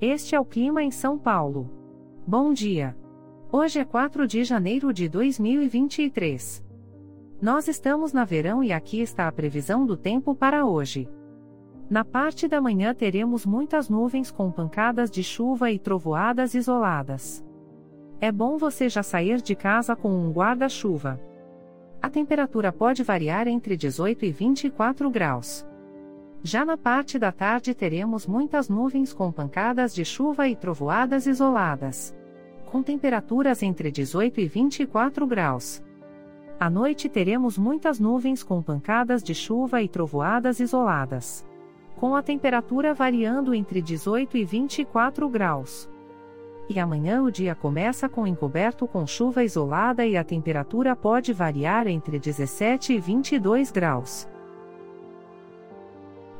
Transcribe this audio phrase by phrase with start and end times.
[0.00, 1.70] Este é o clima em São Paulo.
[2.26, 2.94] Bom dia.
[3.50, 6.62] Hoje é 4 de janeiro de 2023.
[7.40, 11.08] Nós estamos na verão e aqui está a previsão do tempo para hoje.
[11.88, 17.42] Na parte da manhã teremos muitas nuvens com pancadas de chuva e trovoadas isoladas.
[18.20, 21.18] É bom você já sair de casa com um guarda-chuva.
[22.02, 25.66] A temperatura pode variar entre 18 e 24 graus.
[26.42, 32.14] Já na parte da tarde teremos muitas nuvens com pancadas de chuva e trovoadas isoladas.
[32.66, 35.82] Com temperaturas entre 18 e 24 graus.
[36.58, 41.46] À noite teremos muitas nuvens com pancadas de chuva e trovoadas isoladas.
[41.96, 45.90] Com a temperatura variando entre 18 e 24 graus.
[46.68, 51.86] E amanhã o dia começa com encoberto com chuva isolada e a temperatura pode variar
[51.86, 54.28] entre 17 e 22 graus.